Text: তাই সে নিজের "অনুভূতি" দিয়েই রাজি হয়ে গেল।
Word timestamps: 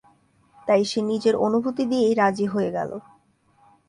তাই 0.67 0.81
সে 0.85 0.99
নিজের 1.01 1.35
"অনুভূতি" 1.37 1.83
দিয়েই 1.91 2.13
রাজি 2.13 2.45
হয়ে 2.45 2.69
গেল। 2.71 2.91